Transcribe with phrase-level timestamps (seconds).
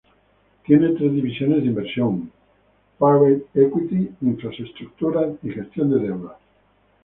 [0.65, 2.31] Tiene tres divisiones de inversión:
[2.97, 6.39] Private Equity, Infraestructuras y Gestión de Deuda.